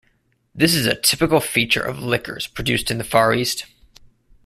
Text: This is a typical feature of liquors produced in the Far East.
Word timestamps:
This 0.55 0.73
is 0.73 0.87
a 0.87 0.95
typical 0.99 1.39
feature 1.39 1.83
of 1.83 1.99
liquors 1.99 2.47
produced 2.47 2.89
in 2.89 2.97
the 2.97 3.03
Far 3.03 3.35
East. 3.35 3.67